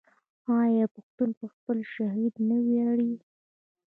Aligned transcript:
آیا 0.61 0.85
پښتون 0.95 1.29
په 1.39 1.45
خپل 1.53 1.77
شهید 1.93 2.33
نه 2.49 2.57
ویاړي؟ 2.65 3.13